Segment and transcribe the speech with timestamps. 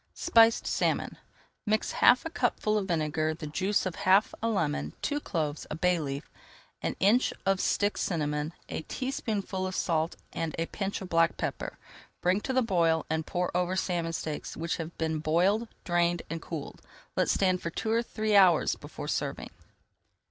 [0.15, 1.15] SPICED SALMON
[1.63, 5.75] Mix half a cupful of vinegar, the juice of half a lemon, two cloves, a
[5.75, 6.27] bay leaf,
[6.81, 11.77] an inch of stick cinnamon, a teaspoonful of salt and a pinch of black pepper.
[12.19, 16.41] Bring to the boil and pour over salmon steaks which have been boiled, drained, and
[16.41, 16.81] cooled.
[17.15, 19.51] Let stand for [Page 291] two or three hours before serving.